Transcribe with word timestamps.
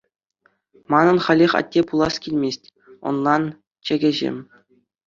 Манӑн 0.91 1.17
халех 1.25 1.51
атте 1.59 1.79
пулас 1.89 2.15
килмест, 2.25 2.61
ӑнлан, 3.09 3.43
чӗкеҫӗм. 3.89 4.37